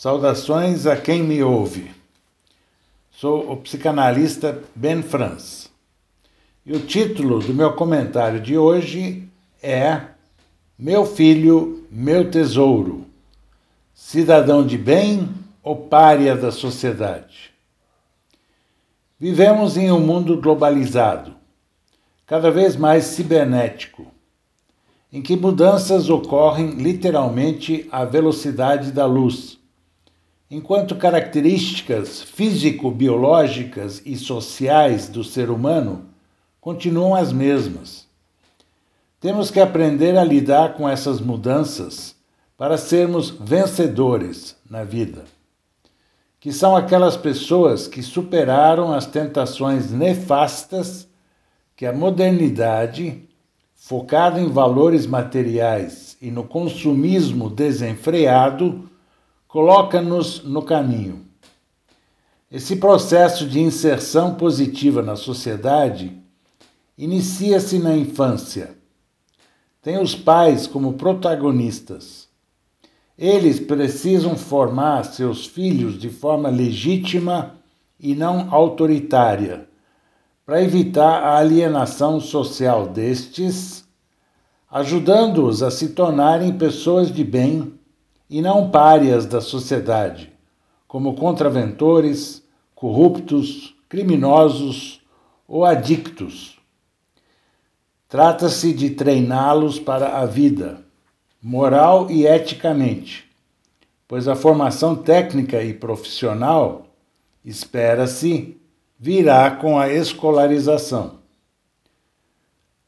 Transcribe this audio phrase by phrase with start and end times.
[0.00, 1.90] Saudações a quem me ouve.
[3.10, 5.68] Sou o psicanalista Ben Franz.
[6.64, 9.28] E o título do meu comentário de hoje
[9.60, 10.02] é
[10.78, 13.06] Meu filho, meu tesouro.
[13.92, 15.34] Cidadão de bem
[15.64, 17.50] ou pária da sociedade?
[19.18, 21.34] Vivemos em um mundo globalizado,
[22.24, 24.06] cada vez mais cibernético,
[25.12, 29.57] em que mudanças ocorrem literalmente à velocidade da luz
[30.50, 36.06] enquanto características físico-biológicas e sociais do ser humano
[36.60, 38.06] continuam as mesmas.
[39.20, 42.14] Temos que aprender a lidar com essas mudanças
[42.56, 45.24] para sermos vencedores na vida,
[46.40, 51.06] que são aquelas pessoas que superaram as tentações nefastas
[51.76, 53.22] que a modernidade,
[53.74, 58.90] focada em valores materiais e no consumismo desenfreado,
[59.48, 61.24] coloca-nos no caminho.
[62.52, 66.12] Esse processo de inserção positiva na sociedade
[66.96, 68.76] inicia-se na infância.
[69.80, 72.28] Tem os pais como protagonistas.
[73.16, 77.54] Eles precisam formar seus filhos de forma legítima
[77.98, 79.66] e não autoritária,
[80.44, 83.84] para evitar a alienação social destes,
[84.70, 87.77] ajudando-os a se tornarem pessoas de bem
[88.28, 90.32] e não párias da sociedade,
[90.86, 92.42] como contraventores,
[92.74, 95.00] corruptos, criminosos
[95.46, 96.58] ou adictos.
[98.08, 100.80] Trata-se de treiná-los para a vida,
[101.42, 103.30] moral e eticamente,
[104.06, 106.86] pois a formação técnica e profissional,
[107.44, 108.58] espera-se,
[108.98, 111.18] virá com a escolarização.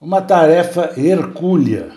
[0.00, 1.92] Uma tarefa hercúlea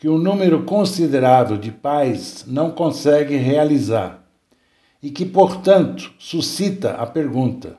[0.00, 4.26] que um número considerável de pais não consegue realizar
[5.02, 7.76] e que, portanto, suscita a pergunta: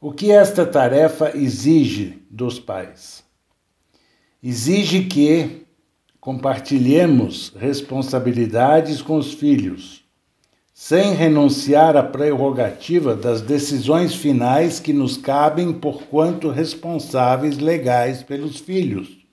[0.00, 3.22] o que esta tarefa exige dos pais?
[4.42, 5.66] Exige que
[6.18, 10.02] compartilhemos responsabilidades com os filhos,
[10.72, 18.58] sem renunciar à prerrogativa das decisões finais que nos cabem por quanto responsáveis legais pelos
[18.58, 19.27] filhos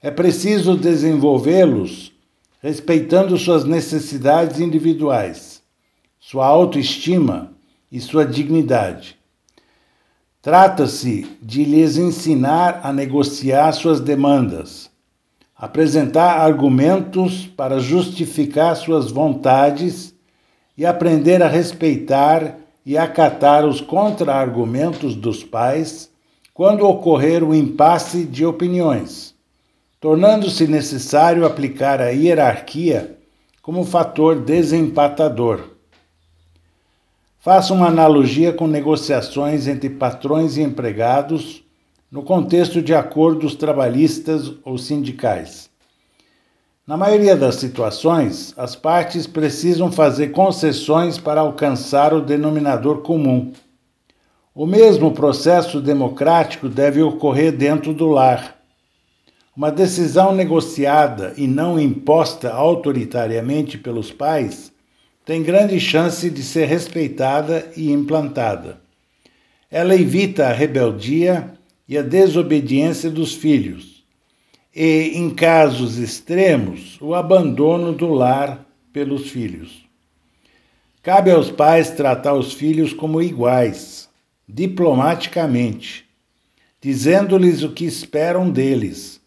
[0.00, 2.12] é preciso desenvolvê-los
[2.60, 5.60] respeitando suas necessidades individuais,
[6.20, 7.52] sua autoestima
[7.90, 9.16] e sua dignidade.
[10.40, 14.88] Trata-se de lhes ensinar a negociar suas demandas,
[15.56, 20.14] apresentar argumentos para justificar suas vontades
[20.76, 26.08] e aprender a respeitar e acatar os contra-argumentos dos pais
[26.54, 29.37] quando ocorrer o impasse de opiniões
[30.00, 33.18] tornando-se necessário aplicar a hierarquia
[33.60, 35.70] como fator desempatador.
[37.40, 41.64] Faça uma analogia com negociações entre patrões e empregados
[42.10, 45.68] no contexto de acordos trabalhistas ou sindicais.
[46.86, 53.52] Na maioria das situações, as partes precisam fazer concessões para alcançar o denominador comum.
[54.54, 58.57] O mesmo processo democrático deve ocorrer dentro do lar
[59.58, 64.72] uma decisão negociada e não imposta autoritariamente pelos pais
[65.24, 68.80] tem grande chance de ser respeitada e implantada.
[69.68, 71.54] Ela evita a rebeldia
[71.88, 74.04] e a desobediência dos filhos,
[74.72, 79.84] e, em casos extremos, o abandono do lar pelos filhos.
[81.02, 84.08] Cabe aos pais tratar os filhos como iguais,
[84.48, 86.04] diplomaticamente,
[86.80, 89.18] dizendo-lhes o que esperam deles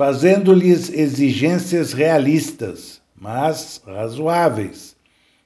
[0.00, 4.96] fazendo-lhes exigências realistas, mas razoáveis,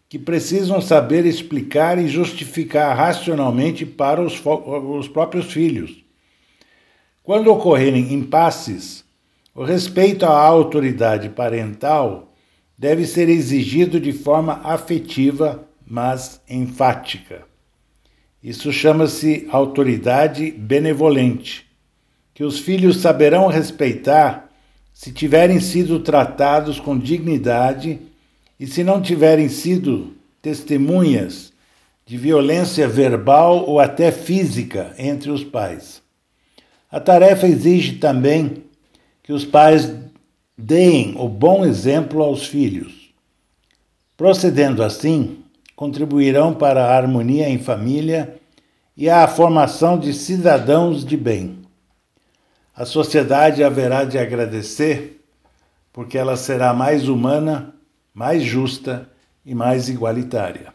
[0.09, 6.04] que precisam saber explicar e justificar racionalmente para os, os próprios filhos.
[7.20, 9.04] Quando ocorrerem impasses,
[9.53, 12.32] o respeito à autoridade parental
[12.78, 17.42] deve ser exigido de forma afetiva, mas enfática.
[18.41, 21.74] Isso chama-se autoridade benevolente
[22.34, 24.44] que os filhos saberão respeitar
[24.95, 27.99] se tiverem sido tratados com dignidade
[28.59, 31.53] e se não tiverem sido testemunhas
[32.07, 36.01] de violência verbal ou até física entre os pais.
[36.91, 38.63] A tarefa exige também
[39.21, 39.93] que os pais
[40.57, 43.13] deem o bom exemplo aos filhos.
[44.17, 45.39] Procedendo assim,
[45.75, 48.37] contribuirão para a harmonia em família
[48.97, 51.64] e à formação de cidadãos de bem.
[52.76, 55.24] A sociedade haverá de agradecer,
[55.92, 57.72] porque ela será mais humana,
[58.12, 59.09] mais justa
[59.47, 60.74] e mais igualitária.